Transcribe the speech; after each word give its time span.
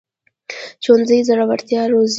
ښوونځی 0.83 1.17
زړورتیا 1.27 1.81
روزي 1.91 2.09